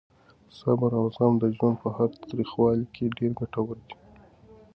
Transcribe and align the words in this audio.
صبر 0.59 0.91
او 0.99 1.05
زغم 1.15 1.33
د 1.39 1.45
ژوند 1.55 1.75
په 1.83 1.89
هره 1.95 2.17
تریخوالې 2.29 2.85
کې 2.95 3.13
ډېر 3.17 3.31
ګټور 3.39 3.75
دي. 3.85 3.95